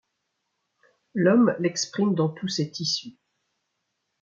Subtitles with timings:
[1.13, 3.19] L'homme l'exprime dans tous ses tissus.